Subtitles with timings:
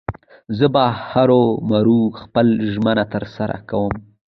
[0.57, 3.93] زه به هرو مرو خپله ژمنه تر سره کوم.